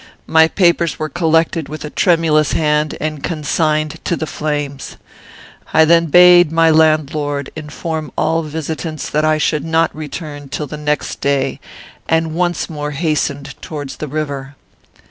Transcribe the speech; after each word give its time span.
My 0.25 0.47
papers 0.47 0.97
were 0.97 1.09
collected 1.09 1.69
with 1.69 1.85
a 1.85 1.91
tremulous 1.91 2.53
hand, 2.53 2.97
and 2.99 3.21
consigned 3.21 4.03
to 4.03 4.15
the 4.15 4.25
flames. 4.25 4.97
I 5.75 5.85
then 5.85 6.07
bade 6.07 6.51
my 6.51 6.71
landlord 6.71 7.51
inform 7.55 8.11
all 8.17 8.41
visitants 8.41 9.07
that 9.11 9.23
I 9.25 9.37
should 9.37 9.63
not 9.63 9.95
return 9.95 10.49
till 10.49 10.65
the 10.65 10.75
next 10.75 11.21
day, 11.21 11.59
and 12.09 12.33
once 12.33 12.67
more 12.67 12.89
hastened 12.89 13.53
towards 13.61 13.97
the 13.97 14.07
river. 14.07 14.55